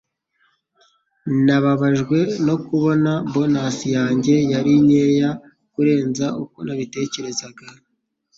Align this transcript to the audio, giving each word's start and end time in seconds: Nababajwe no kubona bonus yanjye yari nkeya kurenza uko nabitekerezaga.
Nababajwe 1.45 2.19
no 2.45 2.55
kubona 2.65 3.11
bonus 3.33 3.77
yanjye 3.95 4.35
yari 4.51 4.73
nkeya 4.83 5.29
kurenza 5.73 6.25
uko 6.43 6.57
nabitekerezaga. 6.65 7.65